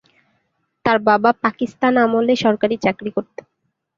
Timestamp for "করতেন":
3.11-3.45